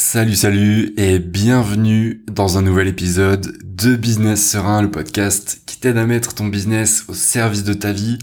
[0.00, 5.98] Salut salut et bienvenue dans un nouvel épisode de Business Serein, le podcast qui t'aide
[5.98, 8.18] à mettre ton business au service de ta vie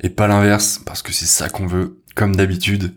[0.00, 2.94] et pas l'inverse parce que c'est ça qu'on veut comme d'habitude.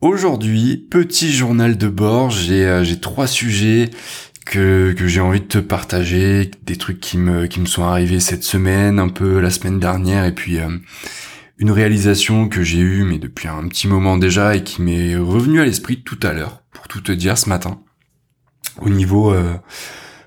[0.00, 3.90] Aujourd'hui, petit journal de bord, j'ai euh, trois sujets
[4.46, 8.20] que, que j'ai envie de te partager, des trucs qui me qui me sont arrivés
[8.20, 10.68] cette semaine, un peu la semaine dernière et puis euh,
[11.58, 15.60] une réalisation que j'ai eue mais depuis un petit moment déjà et qui m'est revenue
[15.60, 17.80] à l'esprit tout à l'heure pour tout te dire ce matin.
[18.80, 19.54] Au niveau euh,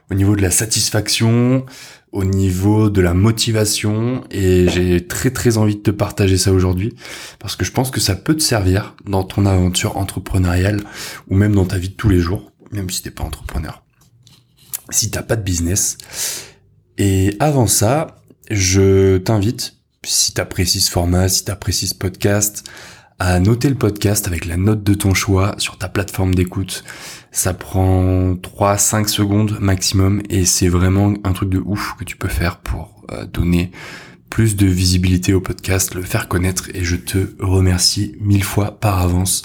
[0.09, 1.65] au niveau de la satisfaction
[2.11, 6.93] au niveau de la motivation et j'ai très très envie de te partager ça aujourd'hui
[7.39, 10.81] parce que je pense que ça peut te servir dans ton aventure entrepreneuriale
[11.29, 13.83] ou même dans ta vie de tous les jours même si t'es pas entrepreneur.
[14.89, 15.97] Si t'as pas de business.
[16.97, 22.63] Et avant ça je t'invite si t'apprécies ce format, si t'apprécies ce podcast,
[23.19, 26.83] à noter le podcast avec la note de ton choix sur ta plateforme d'écoute.
[27.31, 32.27] Ça prend 3-5 secondes maximum et c'est vraiment un truc de ouf que tu peux
[32.27, 33.71] faire pour euh, donner
[34.31, 39.01] plus de visibilité au podcast, le faire connaître et je te remercie mille fois par
[39.01, 39.43] avance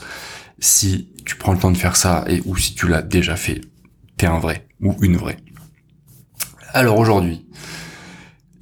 [0.59, 3.61] si tu prends le temps de faire ça et ou si tu l'as déjà fait.
[4.17, 5.37] T'es un vrai ou une vraie.
[6.73, 7.47] Alors aujourd'hui,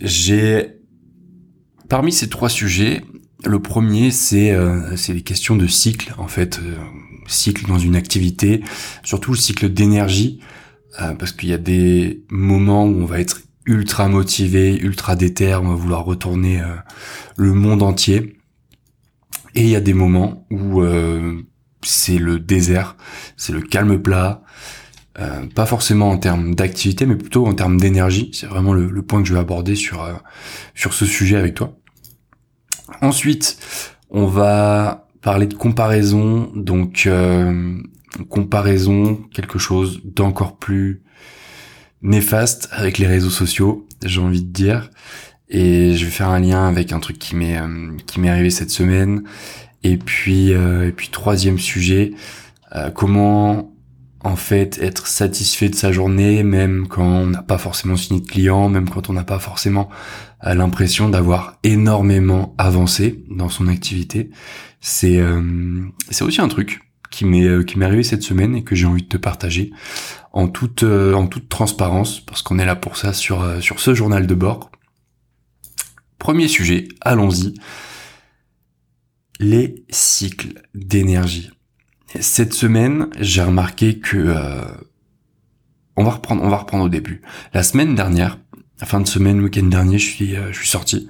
[0.00, 0.74] j'ai
[1.88, 3.02] Parmi ces trois sujets,
[3.44, 6.76] le premier, c'est euh, les questions de cycle, en fait, euh,
[7.26, 8.62] cycle dans une activité,
[9.02, 10.40] surtout le cycle d'énergie,
[11.00, 15.54] euh, parce qu'il y a des moments où on va être ultra motivé, ultra déter,
[15.54, 16.66] on va vouloir retourner euh,
[17.36, 18.38] le monde entier,
[19.54, 20.82] et il y a des moments où
[21.82, 22.96] c'est le désert,
[23.36, 24.42] c'est le calme plat,
[25.54, 28.30] pas forcément en termes d'activité, mais plutôt en termes d'énergie.
[28.32, 30.08] C'est vraiment le, le, point que je vais aborder sur
[30.74, 31.76] sur ce sujet avec toi.
[33.00, 33.58] Ensuite,
[34.10, 37.78] on va parler de comparaison, donc euh,
[38.28, 41.02] comparaison, quelque chose d'encore plus
[42.02, 44.90] néfaste avec les réseaux sociaux, j'ai envie de dire.
[45.48, 48.50] Et je vais faire un lien avec un truc qui m'est euh, qui m'est arrivé
[48.50, 49.24] cette semaine.
[49.82, 52.12] Et puis euh, et puis troisième sujet,
[52.94, 53.72] comment
[54.24, 58.26] en fait être satisfait de sa journée, même quand on n'a pas forcément signé de
[58.26, 59.90] client, même quand on n'a pas forcément
[60.46, 64.30] euh, l'impression d'avoir énormément avancé dans son activité.
[64.80, 65.82] C'est euh,
[66.22, 66.80] aussi un truc
[67.10, 69.72] qui m'est euh, qui arrivé cette semaine et que j'ai envie de te partager
[70.32, 74.26] en toute en toute transparence parce qu'on est là pour ça sur sur ce journal
[74.26, 74.70] de bord.
[76.18, 77.54] Premier sujet, allons-y.
[79.38, 81.50] Les cycles d'énergie.
[82.20, 84.62] Cette semaine, j'ai remarqué que euh,
[85.96, 87.22] on va reprendre, on va reprendre au début.
[87.52, 88.38] La semaine dernière,
[88.80, 91.08] la fin de semaine, week-end dernier, je suis, euh, sorti.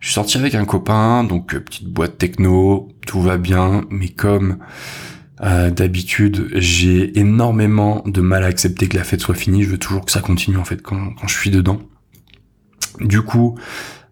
[0.00, 4.08] Je suis sorti avec un copain, donc euh, petite boîte techno, tout va bien, mais
[4.08, 4.58] comme
[5.40, 9.64] d'habitude, j'ai énormément de mal à accepter que la fête soit finie.
[9.64, 11.80] Je veux toujours que ça continue en fait quand je suis dedans.
[13.00, 13.58] Du coup,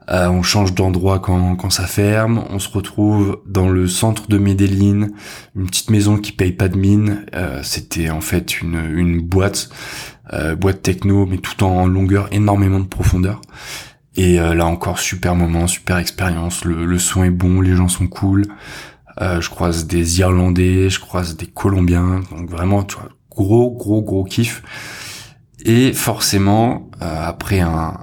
[0.09, 2.45] euh, on change d'endroit quand, quand ça ferme.
[2.51, 5.09] On se retrouve dans le centre de Medellin,
[5.55, 7.27] une petite maison qui paye pas de mine.
[7.35, 9.69] Euh, c'était en fait une, une boîte,
[10.33, 13.41] euh, boîte techno, mais tout en longueur, énormément de profondeur.
[14.17, 16.65] Et là encore, super moment, super expérience.
[16.65, 18.45] Le, le son est bon, les gens sont cool.
[19.19, 22.21] je croise des Irlandais, je croise des Colombiens.
[22.33, 24.63] Donc vraiment, tu vois, gros, gros, gros kiff.
[25.65, 27.95] Et forcément, après un,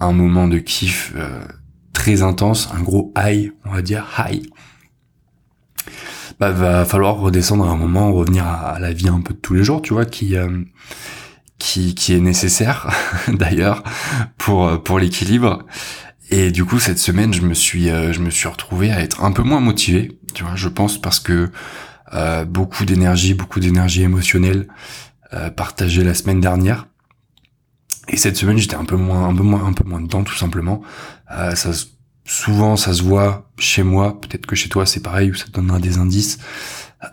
[0.00, 1.44] un moment de kiff euh,
[1.92, 4.46] très intense, un gros high, on va dire high,
[6.38, 9.54] bah va falloir redescendre à un moment, revenir à, la vie un peu de tous
[9.54, 10.62] les jours, tu vois, qui euh,
[11.58, 12.88] qui, est nécessaire
[13.28, 13.82] d'ailleurs
[14.36, 15.64] pour pour l'équilibre.
[16.30, 19.24] Et du coup cette semaine, je me suis euh, je me suis retrouvé à être
[19.24, 21.50] un peu moins motivé, tu vois, je pense parce que
[22.46, 24.66] beaucoup d'énergie, beaucoup d'énergie émotionnelle
[25.56, 26.86] partagée la semaine dernière
[28.08, 30.36] et cette semaine, j'étais un peu moins, un peu moins, un peu moins dedans, tout
[30.36, 30.82] simplement.
[31.30, 31.70] Euh, ça,
[32.24, 34.20] souvent, ça se voit chez moi.
[34.20, 36.38] Peut-être que chez toi, c'est pareil, ou ça te donnera des indices.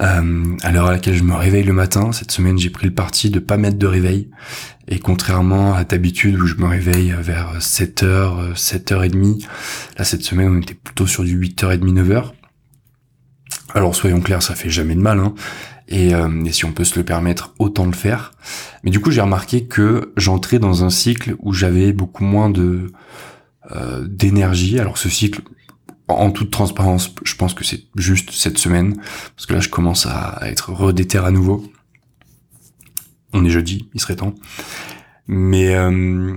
[0.02, 2.94] Euh, à l'heure à laquelle je me réveille le matin, cette semaine, j'ai pris le
[2.94, 4.30] parti de pas mettre de réveil.
[4.88, 9.46] Et contrairement à d'habitude où je me réveille vers 7h, 7h30,
[9.98, 12.32] là, cette semaine, on était plutôt sur du 8h30, 9h.
[13.74, 15.34] Alors, soyons clairs, ça fait jamais de mal, hein.
[15.92, 18.32] Euh, et, si on peut se le permettre, autant le faire.
[18.84, 22.92] Mais du coup, j'ai remarqué que j'entrais dans un cycle où j'avais beaucoup moins de
[23.72, 24.80] euh, d'énergie.
[24.80, 25.42] Alors ce cycle,
[26.08, 28.96] en toute transparence, je pense que c'est juste cette semaine,
[29.36, 31.72] parce que là, je commence à, être redéter à nouveau.
[33.34, 34.36] On est jeudi, il serait temps.
[35.28, 36.36] Mais euh,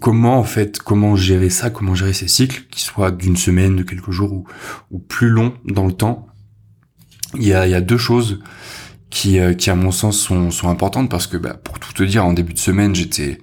[0.00, 3.82] comment en fait, comment gérer ça, comment gérer ces cycles, qui soient d'une semaine, de
[3.82, 4.44] quelques jours ou,
[4.90, 6.26] ou plus longs dans le temps,
[7.34, 8.40] il y a, il y a deux choses
[9.10, 12.02] qui, euh, qui à mon sens sont, sont importantes parce que bah, pour tout te
[12.02, 13.38] dire, en début de semaine, j'étais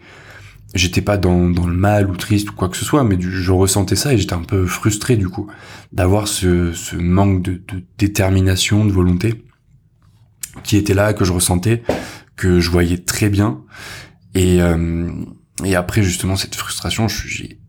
[0.73, 3.51] j'étais pas dans, dans le mal ou triste ou quoi que ce soit, mais je
[3.51, 5.47] ressentais ça et j'étais un peu frustré du coup
[5.91, 9.45] d'avoir ce, ce manque de, de, détermination, de volonté
[10.63, 11.83] qui était là, que je ressentais,
[12.35, 13.61] que je voyais très bien.
[14.33, 15.09] Et, euh,
[15.63, 17.59] et après justement cette frustration, j'ai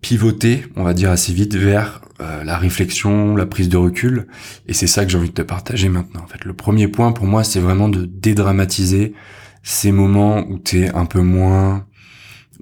[0.00, 4.26] pivoté, on va dire assez vite, vers euh, la réflexion, la prise de recul.
[4.66, 6.22] Et c'est ça que j'ai envie de te partager maintenant.
[6.22, 9.14] En fait, le premier point pour moi, c'est vraiment de dédramatiser
[9.62, 11.86] ces moments où t'es un peu moins,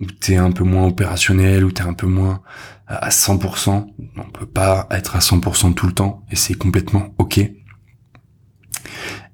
[0.00, 2.42] où t'es un peu moins opérationnel, où t'es un peu moins
[2.86, 3.86] à 100%.
[4.16, 7.40] On peut pas être à 100% tout le temps, et c'est complètement ok.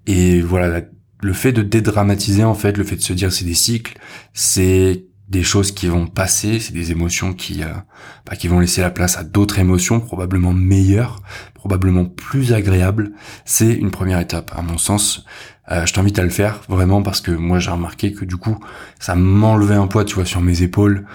[0.06, 0.82] Et voilà,
[1.22, 3.98] le fait de dédramatiser en fait, le fait de se dire c'est des cycles,
[4.32, 7.72] c'est des choses qui vont passer, c'est des émotions qui euh,
[8.26, 11.22] bah, qui vont laisser la place à d'autres émotions probablement meilleures,
[11.54, 13.12] probablement plus agréables.
[13.44, 15.24] C'est une première étape à mon sens.
[15.70, 18.58] Euh, je t'invite à le faire vraiment parce que moi j'ai remarqué que du coup
[19.00, 21.06] ça m'enlevait un poids tu vois sur mes épaules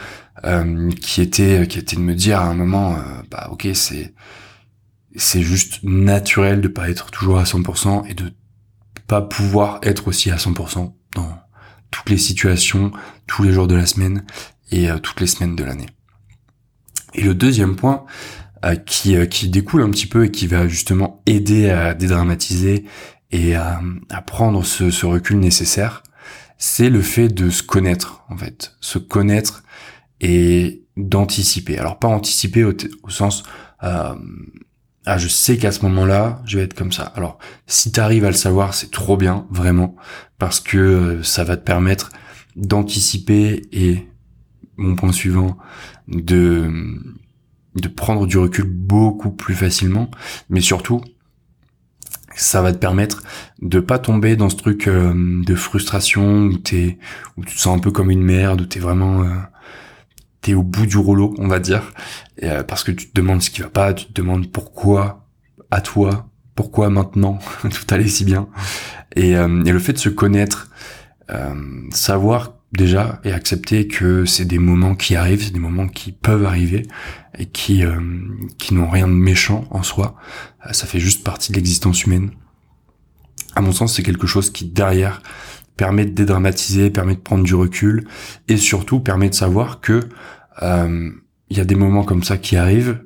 [0.43, 2.97] euh, qui était qui était de me dire à un moment
[3.29, 4.15] bah ok c'est
[5.15, 8.31] c'est juste naturel de pas être toujours à 100% et de
[9.05, 11.39] pas pouvoir être aussi à 100% dans
[11.91, 12.91] toutes les situations,
[13.27, 14.23] tous les jours de la semaine
[14.71, 15.87] et euh, toutes les semaines de l'année.
[17.13, 18.05] Et le deuxième point
[18.65, 22.85] euh, qui, euh, qui découle un petit peu et qui va justement aider à dédramatiser
[23.31, 23.81] et à,
[24.25, 26.01] prendre ce, recul nécessaire,
[26.57, 29.63] c'est le fait de se connaître en fait, se connaître
[30.19, 31.77] et d'anticiper.
[31.77, 33.43] Alors pas anticiper au, au sens
[35.05, 37.03] ah je sais qu'à ce moment-là, je vais être comme ça.
[37.15, 39.95] Alors si tu arrives à le savoir, c'est trop bien, vraiment,
[40.39, 42.11] parce que euh, ça va te permettre
[42.55, 44.07] d'anticiper et
[44.77, 45.57] mon point suivant
[46.07, 46.71] de
[47.75, 50.09] de prendre du recul beaucoup plus facilement,
[50.49, 51.01] mais surtout
[52.35, 53.21] ça va te permettre
[53.61, 56.97] de pas tomber dans ce truc euh, de frustration où t'es
[57.37, 59.35] où tu te sens un peu comme une merde où t'es vraiment euh,
[60.41, 61.91] t'es au bout du rouleau, on va dire,
[62.65, 65.27] parce que tu te demandes ce qui va pas, tu te demandes pourquoi
[65.69, 66.28] à toi,
[66.59, 68.49] pourquoi maintenant tout allait si bien,
[69.15, 70.69] et, euh, et le fait de se connaître,
[71.29, 71.55] euh,
[71.91, 76.43] savoir déjà et accepter que c'est des moments qui arrivent, c'est des moments qui peuvent
[76.43, 76.85] arriver
[77.37, 78.01] et qui euh,
[78.57, 80.17] qui n'ont rien de méchant en soi,
[80.71, 82.31] ça fait juste partie de l'existence humaine.
[83.55, 85.21] À mon sens, c'est quelque chose qui derrière
[85.77, 88.05] permet de dédramatiser, permet de prendre du recul
[88.49, 90.01] et surtout permet de savoir que
[90.61, 93.01] il y a des moments comme ça qui arrivent,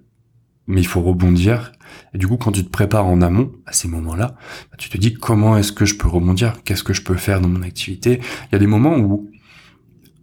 [0.66, 1.72] mais il faut rebondir.
[2.14, 4.36] Et du coup, quand tu te prépares en amont à ces moments-là,
[4.72, 7.42] bah, tu te dis comment est-ce que je peux rebondir, qu'est-ce que je peux faire
[7.42, 8.20] dans mon activité?
[8.22, 9.30] Il y a des moments où,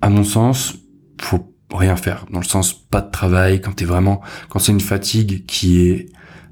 [0.00, 0.76] à mon sens,
[1.20, 2.26] faut rien faire.
[2.30, 6.06] Dans le sens pas de travail, quand t'es vraiment, quand c'est une fatigue qui est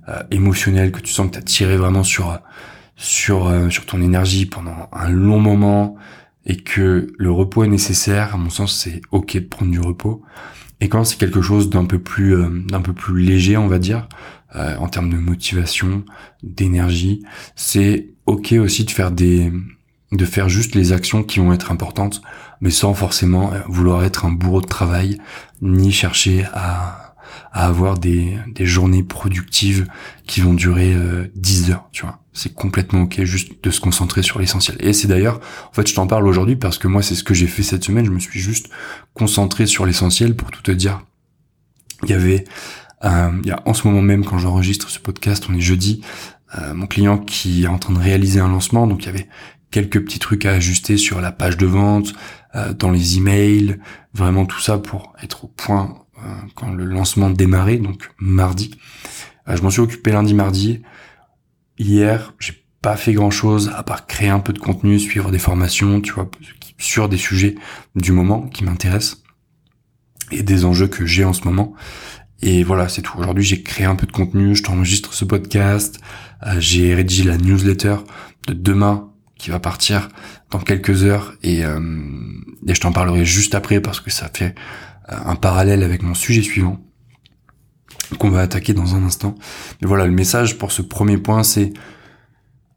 [0.08, 2.40] euh, émotionnelle, que tu sens que t'as tiré vraiment sur
[2.96, 5.96] sur euh, sur ton énergie pendant un long moment
[6.48, 10.22] et que le repos est nécessaire, à mon sens, c'est ok de prendre du repos.
[10.80, 12.48] Et quand c'est quelque chose d'un peu plus euh,
[13.14, 14.08] léger, on va dire,
[14.56, 16.04] euh, en termes de motivation,
[16.42, 17.22] d'énergie,
[17.54, 19.52] c'est ok aussi de faire des
[20.10, 22.22] de faire juste les actions qui vont être importantes,
[22.62, 25.18] mais sans forcément vouloir être un bourreau de travail,
[25.60, 27.14] ni chercher à
[27.52, 29.86] à avoir des, journées productives
[30.26, 30.96] qui vont durer
[31.34, 34.76] 10 heures, tu vois c'est complètement ok juste de se concentrer sur l'essentiel.
[34.80, 35.40] Et c'est d'ailleurs,
[35.70, 37.84] en fait, je t'en parle aujourd'hui parce que moi, c'est ce que j'ai fait cette
[37.84, 38.06] semaine.
[38.06, 38.70] Je me suis juste
[39.12, 41.02] concentré sur l'essentiel pour tout te dire.
[42.04, 42.44] Il y avait,
[43.04, 46.02] euh, il y a en ce moment même quand j'enregistre ce podcast, on est jeudi,
[46.56, 49.28] euh, mon client qui est en train de réaliser un lancement, donc il y avait
[49.72, 52.14] quelques petits trucs à ajuster sur la page de vente,
[52.54, 53.78] euh, dans les emails,
[54.14, 56.04] vraiment tout ça pour être au point
[56.54, 58.72] quand le lancement démarrait, donc mardi.
[59.46, 60.82] je m'en suis occupé lundi, mardi.
[61.78, 65.38] Hier, j'ai pas fait grand chose à part créer un peu de contenu, suivre des
[65.38, 66.30] formations, tu vois,
[66.78, 67.54] sur des sujets
[67.94, 69.22] du moment qui m'intéressent
[70.30, 71.74] et des enjeux que j'ai en ce moment.
[72.40, 73.18] Et voilà, c'est tout.
[73.18, 75.98] Aujourd'hui, j'ai créé un peu de contenu, je t'enregistre ce podcast,
[76.46, 77.96] euh, j'ai rédigé la newsletter
[78.46, 80.08] de demain qui va partir
[80.50, 81.80] dans quelques heures et, euh,
[82.66, 84.54] je t'en parlerai juste après parce que ça fait
[85.10, 86.80] euh, un parallèle avec mon sujet suivant
[88.16, 89.34] qu'on va attaquer dans un instant.
[89.80, 91.72] Mais voilà, le message pour ce premier point, c'est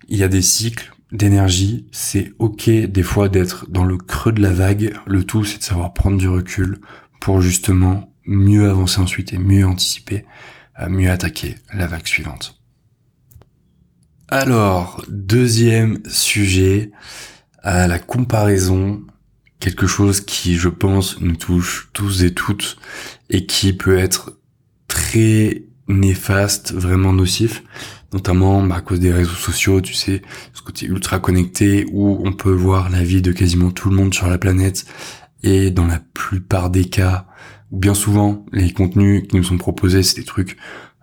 [0.09, 4.41] il y a des cycles d'énergie, c'est ok des fois d'être dans le creux de
[4.41, 6.79] la vague, le tout c'est de savoir prendre du recul
[7.19, 10.25] pour justement mieux avancer ensuite et mieux anticiper,
[10.79, 12.61] euh, mieux attaquer la vague suivante.
[14.27, 16.91] Alors, deuxième sujet,
[17.61, 19.01] à la comparaison,
[19.59, 22.77] quelque chose qui je pense nous touche tous et toutes
[23.29, 24.40] et qui peut être
[25.11, 27.63] très néfaste, vraiment nocif,
[28.13, 30.21] notamment bah, à cause des réseaux sociaux, tu sais,
[30.53, 34.13] ce côté ultra connecté où on peut voir la vie de quasiment tout le monde
[34.13, 34.85] sur la planète.
[35.43, 37.27] Et dans la plupart des cas,
[37.71, 40.57] bien souvent, les contenus qui nous sont proposés, c'est des trucs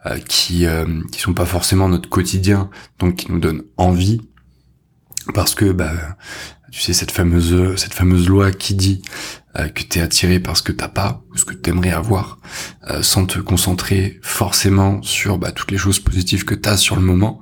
[0.07, 4.21] euh, qui euh, qui sont pas forcément notre quotidien, donc qui nous donnent envie.
[5.35, 5.93] Parce que bah
[6.71, 9.03] tu sais cette fameuse cette fameuse loi qui dit
[9.59, 12.39] euh, que t'es attiré par ce que t'as pas ou ce que t'aimerais avoir
[12.91, 17.03] euh, sans te concentrer forcément sur bah, toutes les choses positives que t'as sur le
[17.03, 17.41] moment.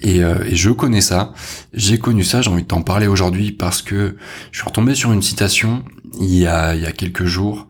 [0.00, 1.32] Et, euh, et, je connais ça.
[1.72, 4.16] J'ai connu ça j'ai envie de t'en parler aujourd'hui parce que
[4.50, 5.84] je suis retombé sur une citation
[6.20, 7.68] il y a il y a quelques jours.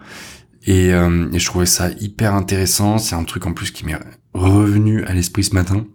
[0.67, 2.97] Et, et je trouvais ça hyper intéressant.
[2.97, 3.99] C'est un truc en plus qui m'est
[4.33, 5.87] revenu à l'esprit ce matin.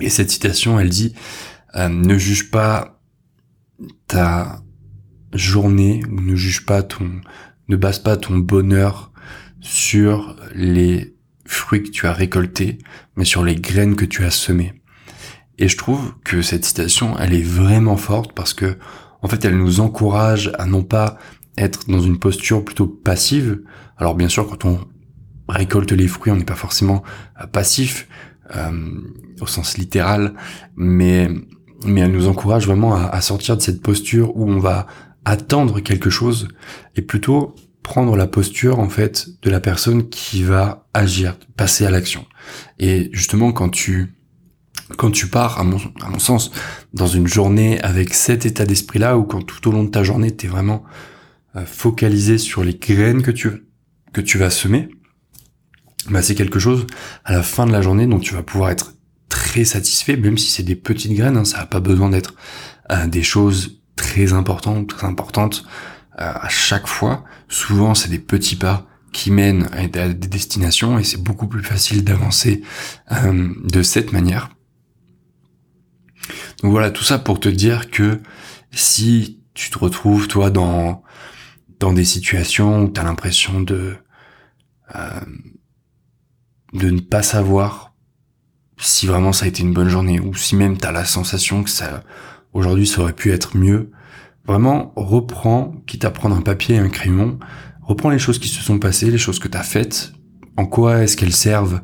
[0.00, 1.14] Et cette citation elle dit
[1.76, 2.97] ne juge pas
[4.06, 4.62] ta
[5.32, 7.20] journée ou ne juge pas ton,
[7.68, 9.12] ne base pas ton bonheur
[9.60, 12.78] sur les fruits que tu as récoltés,
[13.16, 14.74] mais sur les graines que tu as semées.
[15.58, 18.78] Et je trouve que cette citation, elle est vraiment forte parce que,
[19.22, 21.18] en fait, elle nous encourage à non pas
[21.56, 23.60] être dans une posture plutôt passive.
[23.96, 24.86] Alors bien sûr, quand on
[25.48, 27.02] récolte les fruits, on n'est pas forcément
[27.40, 28.08] euh, passif
[28.54, 28.70] euh,
[29.40, 30.34] au sens littéral,
[30.76, 31.28] mais
[31.84, 34.86] mais elle nous encourage vraiment à, sortir de cette posture où on va
[35.24, 36.48] attendre quelque chose
[36.96, 41.90] et plutôt prendre la posture en fait de la personne qui va agir, passer à
[41.90, 42.26] l'action.
[42.78, 44.14] Et justement quand tu
[44.96, 46.50] quand tu pars à mon, à mon sens
[46.94, 50.02] dans une journée avec cet état d'esprit là ou quand tout au long de ta
[50.02, 50.82] journée tu es vraiment
[51.56, 53.64] euh, focalisé sur les graines que tu
[54.12, 54.88] que tu vas semer,
[56.08, 56.86] bah c'est quelque chose
[57.24, 58.94] à la fin de la journée dont tu vas pouvoir être
[59.48, 62.34] très satisfait, même si c'est des petites graines, hein, ça n'a pas besoin d'être
[62.92, 65.64] euh, des choses très importantes, très importantes
[66.20, 67.24] euh, à chaque fois.
[67.48, 72.04] Souvent, c'est des petits pas qui mènent à des destinations et c'est beaucoup plus facile
[72.04, 72.62] d'avancer
[73.10, 74.50] euh, de cette manière.
[76.62, 78.20] Donc voilà, tout ça pour te dire que
[78.70, 81.02] si tu te retrouves toi dans
[81.80, 83.96] dans des situations où tu as l'impression de
[86.72, 87.87] de ne pas savoir
[88.78, 91.70] si vraiment ça a été une bonne journée ou si même t'as la sensation que
[91.70, 92.04] ça
[92.52, 93.90] aujourd'hui ça aurait pu être mieux,
[94.46, 97.38] vraiment reprends, quitte à prendre un papier et un crayon,
[97.82, 100.12] reprends les choses qui se sont passées, les choses que t'as faites,
[100.56, 101.80] en quoi est-ce qu'elles servent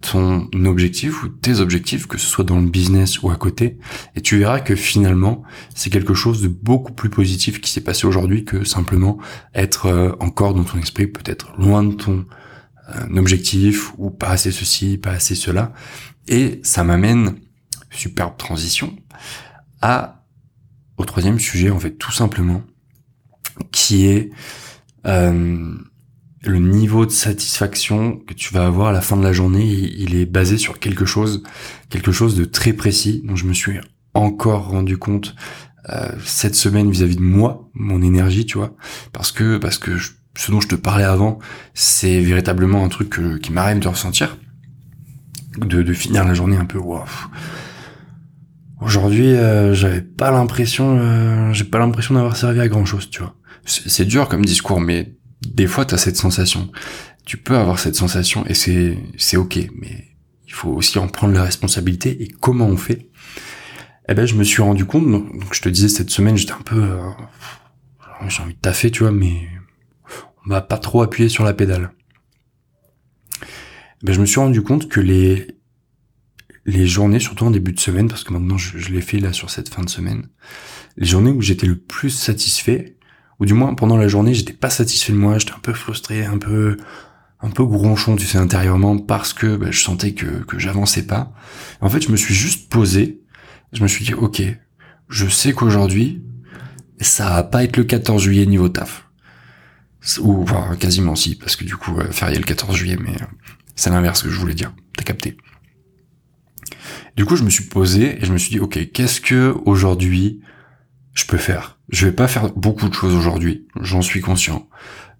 [0.00, 3.78] ton objectif ou tes objectifs, que ce soit dans le business ou à côté,
[4.16, 5.42] et tu verras que finalement,
[5.74, 9.18] c'est quelque chose de beaucoup plus positif qui s'est passé aujourd'hui que simplement
[9.54, 12.24] être euh, encore dans ton esprit, peut-être loin de ton
[12.96, 15.72] euh, objectif ou pas assez ceci, pas assez cela.
[16.30, 17.34] Et ça m'amène,
[17.90, 18.96] superbe transition,
[19.82, 20.24] à
[20.96, 22.62] au troisième sujet, en fait, tout simplement,
[23.72, 24.30] qui est
[25.06, 25.74] euh,
[26.42, 29.64] le niveau de satisfaction que tu vas avoir à la fin de la journée.
[29.64, 31.42] Il est basé sur quelque chose,
[31.88, 33.80] quelque chose de très précis, dont je me suis
[34.14, 35.34] encore rendu compte
[35.88, 38.76] euh, cette semaine vis-à-vis de moi, mon énergie, tu vois,
[39.12, 39.98] parce que parce que
[40.36, 41.40] ce dont je te parlais avant,
[41.74, 44.36] c'est véritablement un truc qui m'arrive de ressentir
[45.56, 47.04] de, finir la journée un peu wow.
[48.80, 53.20] Aujourd'hui, euh, j'avais pas l'impression, euh, j'ai pas l'impression d'avoir servi à grand chose, tu
[53.20, 53.34] vois.
[53.66, 55.14] C'est dur comme discours, mais
[55.46, 56.70] des fois t'as cette sensation.
[57.26, 60.08] Tu peux avoir cette sensation et c'est c'est ok, mais
[60.46, 63.10] il faut aussi en prendre la responsabilité et comment on fait?
[64.08, 65.08] Eh ben, je me suis rendu compte.
[65.08, 66.98] Donc, je te disais cette semaine, j'étais un peu, euh,
[68.26, 69.48] j'ai envie de taffer, tu vois, mais
[70.44, 71.92] on va pas trop appuyer sur la pédale
[74.02, 75.48] ben, je me suis rendu compte que les
[76.66, 79.32] les journées, surtout en début de semaine, parce que maintenant je, je l'ai fait là
[79.32, 80.28] sur cette fin de semaine,
[80.96, 82.96] les journées où j'étais le plus satisfait,
[83.38, 86.24] ou du moins pendant la journée j'étais pas satisfait de moi, j'étais un peu frustré,
[86.24, 86.76] un peu
[87.42, 91.32] un peu gronchon, tu sais, intérieurement, parce que ben, je sentais que, que j'avançais pas.
[91.80, 93.22] En fait, je me suis juste posé,
[93.72, 94.42] je me suis dit, ok,
[95.08, 96.22] je sais qu'aujourd'hui,
[97.00, 99.06] ça va pas être le 14 juillet niveau taf.
[100.20, 103.26] Ou enfin, quasiment si, parce que du coup, euh, férié le 14 juillet, mais euh,
[103.76, 104.72] c'est l'inverse que je voulais dire.
[104.96, 105.36] T'as capté.
[107.16, 110.40] Du coup, je me suis posé et je me suis dit, ok, qu'est-ce que aujourd'hui
[111.14, 111.78] je peux faire?
[111.90, 114.68] Je vais pas faire beaucoup de choses aujourd'hui, j'en suis conscient.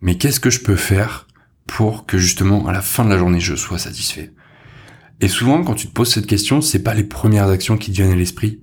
[0.01, 1.27] Mais qu'est-ce que je peux faire
[1.67, 4.33] pour que justement à la fin de la journée je sois satisfait?
[5.21, 7.97] Et souvent, quand tu te poses cette question, c'est pas les premières actions qui te
[7.97, 8.61] viennent à l'esprit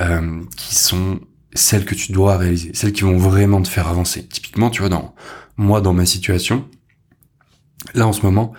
[0.00, 1.20] euh, qui sont
[1.54, 4.26] celles que tu dois réaliser, celles qui vont vraiment te faire avancer.
[4.26, 5.14] Typiquement, tu vois, dans
[5.56, 6.68] moi, dans ma situation,
[7.94, 8.52] Là en ce moment,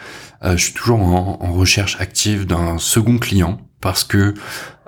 [0.44, 4.34] euh, je suis toujours en, recherche active d'un second client parce que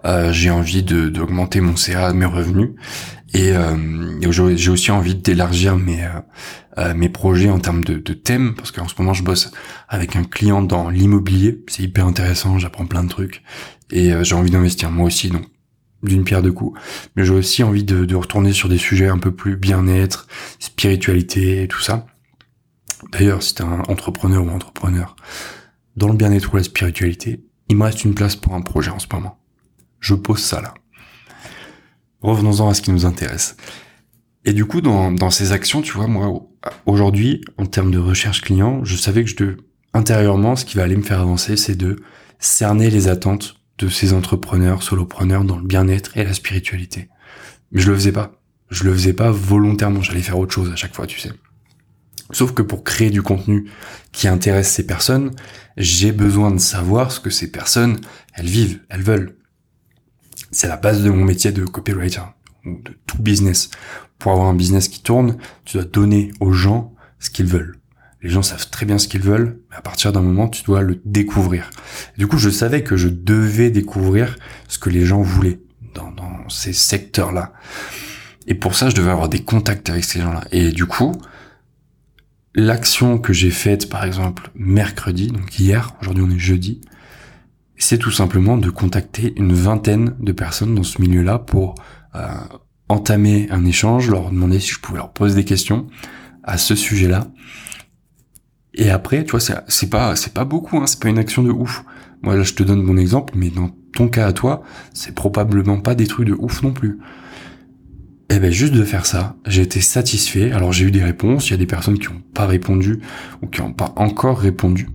[0.05, 2.69] euh, j'ai envie de d'augmenter mon CA, mes revenus,
[3.33, 3.75] et, euh,
[4.31, 6.07] j'ai aussi envie d'élargir mes
[6.77, 9.51] euh, mes projets en termes de, de thèmes, parce qu'en ce moment je bosse
[9.89, 13.43] avec un client dans l'immobilier, c'est hyper intéressant, j'apprends plein de trucs,
[13.91, 15.45] et j'ai envie d'investir moi aussi, donc
[16.03, 16.79] d'une pierre deux coups.
[17.15, 20.27] Mais j'ai aussi envie de, de, retourner sur des sujets un peu plus bien-être,
[20.59, 22.05] spiritualité et tout ça.
[23.11, 25.15] D'ailleurs, si t'es un entrepreneur ou entrepreneur
[25.95, 28.99] dans le bien-être ou la spiritualité, il me reste une place pour un projet en
[28.99, 29.39] ce moment.
[29.99, 30.73] Je pose ça là.
[32.21, 33.55] Revenons-en à ce qui nous intéresse.
[34.45, 36.41] Et du coup, dans, dans ces actions, tu vois, moi,
[36.85, 39.57] aujourd'hui, en termes de recherche client, je savais que je
[39.93, 41.97] intérieurement, ce qui va aller me faire avancer, c'est de
[42.39, 47.09] cerner les attentes de ces entrepreneurs, solopreneurs dans le bien-être et la spiritualité.
[47.71, 48.33] Mais je le faisais pas.
[48.69, 50.01] Je le faisais pas volontairement.
[50.01, 51.31] J'allais faire autre chose à chaque fois, tu sais.
[52.31, 53.69] Sauf que pour créer du contenu
[54.11, 55.31] qui intéresse ces personnes,
[55.77, 57.99] j'ai besoin de savoir ce que ces personnes,
[58.33, 59.35] elles vivent, elles veulent.
[60.51, 62.21] C'est la base de mon métier de copywriter
[62.65, 63.69] de tout business.
[64.17, 67.77] Pour avoir un business qui tourne, tu dois donner aux gens ce qu'ils veulent.
[68.21, 70.81] Les gens savent très bien ce qu'ils veulent, mais à partir d'un moment, tu dois
[70.81, 71.69] le découvrir.
[72.17, 74.35] du coup, je savais que je devais découvrir
[74.67, 75.61] ce que les gens voulaient
[75.95, 77.53] dans, dans ces secteurs-là.
[78.45, 80.43] Et pour ça, je devais avoir des contacts avec ces gens-là.
[80.51, 81.13] Et du coup,
[82.59, 86.81] l'action que j'ai faite, par exemple, mercredi, donc hier, aujourd'hui on est jeudi,
[87.77, 91.75] c'est tout simplement de contacter une vingtaine de personnes dans ce milieu-là pour
[92.15, 92.27] euh,
[92.89, 95.87] entamer un échange, leur demander si je pouvais leur poser des questions
[96.43, 97.27] à ce sujet-là.
[98.73, 101.51] Et après, tu vois, c'est pas c'est pas beaucoup, hein, c'est pas une action de
[101.51, 101.83] ouf.
[102.21, 104.63] Moi là, je te donne mon exemple, mais dans ton cas à toi,
[104.93, 106.99] c'est probablement pas des trucs de ouf non plus.
[108.31, 110.51] Eh ben juste de faire ça, j'ai été satisfait.
[110.51, 112.99] Alors j'ai eu des réponses, il y a des personnes qui n'ont pas répondu
[113.41, 114.87] ou qui n'ont pas encore répondu.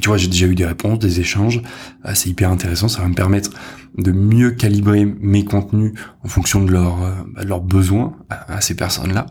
[0.00, 1.62] Tu vois, j'ai déjà eu des réponses, des échanges.
[2.04, 2.88] Euh, c'est hyper intéressant.
[2.88, 3.50] Ça va me permettre
[3.96, 5.92] de mieux calibrer mes contenus
[6.24, 7.12] en fonction de, leur, euh,
[7.44, 9.26] leurs besoins à, ces personnes-là.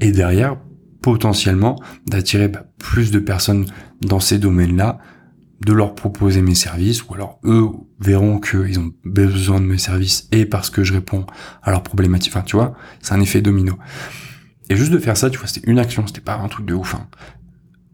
[0.00, 0.56] Et derrière,
[1.02, 3.66] potentiellement, d'attirer bah, plus de personnes
[4.00, 4.98] dans ces domaines-là
[5.60, 7.68] de leur proposer mes services, ou alors eux
[8.00, 11.26] verront qu'ils ont besoin de mes services et parce que je réponds
[11.62, 12.32] à leurs problématiques.
[12.34, 13.76] Enfin, tu vois, c'est un effet domino.
[14.70, 16.74] Et juste de faire ça, tu vois, c'était une action, c'était pas un truc de
[16.74, 16.94] ouf.
[16.94, 17.08] Hein.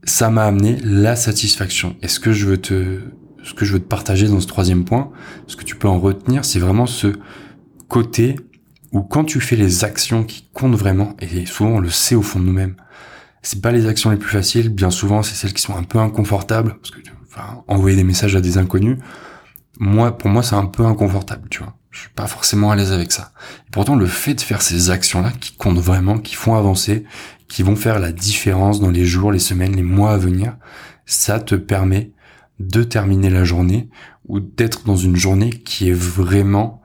[0.04, 1.96] Ça m'a amené la satisfaction.
[2.02, 3.00] Et ce que je veux te,
[3.42, 5.10] ce que je veux te partager dans ce troisième point,
[5.46, 7.12] ce que tu peux en retenir, c'est vraiment ce
[7.88, 8.36] côté
[8.92, 12.22] où quand tu fais les actions qui comptent vraiment, et souvent on le sait au
[12.22, 12.76] fond de nous-mêmes,
[13.42, 15.98] c'est pas les actions les plus faciles, bien souvent c'est celles qui sont un peu
[15.98, 17.00] inconfortables, parce que
[17.66, 18.98] envoyer des messages à des inconnus,
[19.78, 21.74] moi, pour moi, c'est un peu inconfortable, tu vois.
[21.90, 23.32] Je suis pas forcément à l'aise avec ça.
[23.70, 27.04] Pourtant, le fait de faire ces actions-là qui comptent vraiment, qui font avancer,
[27.48, 30.56] qui vont faire la différence dans les jours, les semaines, les mois à venir,
[31.06, 32.12] ça te permet
[32.58, 33.90] de terminer la journée
[34.26, 36.82] ou d'être dans une journée qui est vraiment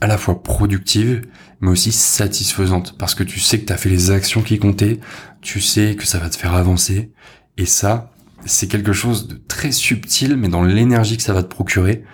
[0.00, 1.22] à la fois productive,
[1.60, 4.98] mais aussi satisfaisante, parce que tu sais que tu as fait les actions qui comptaient,
[5.42, 7.12] tu sais que ça va te faire avancer,
[7.58, 8.10] et ça,
[8.44, 12.04] c'est quelque chose de très subtil, mais dans l'énergie que ça va te procurer,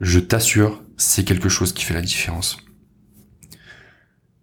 [0.00, 2.58] je t'assure, c'est quelque chose qui fait la différence.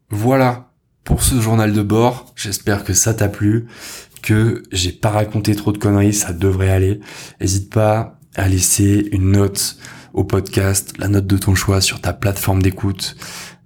[0.10, 0.72] Voilà
[1.04, 2.34] pour ce journal de bord.
[2.36, 3.68] J'espère que ça t'a plu,
[4.22, 7.00] que j'ai pas raconté trop de conneries, ça devrait aller.
[7.40, 9.78] N'hésite pas à laisser une note
[10.14, 13.16] au podcast, la note de ton choix sur ta plateforme d'écoute.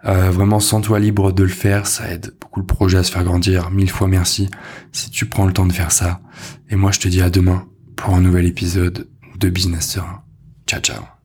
[0.05, 3.23] Euh, vraiment, sens-toi libre de le faire, ça aide beaucoup le projet à se faire
[3.23, 3.69] grandir.
[3.69, 4.49] Mille fois merci
[4.91, 6.21] si tu prends le temps de faire ça.
[6.69, 9.07] Et moi, je te dis à demain pour un nouvel épisode
[9.37, 10.23] de Business Serein.
[10.67, 11.18] Ciao, ciao.